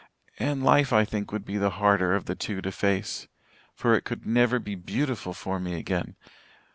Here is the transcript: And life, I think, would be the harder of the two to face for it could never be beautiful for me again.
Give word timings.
And 0.39 0.63
life, 0.63 0.91
I 0.91 1.05
think, 1.05 1.31
would 1.31 1.45
be 1.45 1.57
the 1.59 1.69
harder 1.77 2.15
of 2.15 2.25
the 2.25 2.33
two 2.33 2.59
to 2.63 2.71
face 2.71 3.27
for 3.75 3.93
it 3.93 4.03
could 4.03 4.25
never 4.25 4.57
be 4.57 4.73
beautiful 4.73 5.31
for 5.35 5.59
me 5.59 5.75
again. 5.75 6.15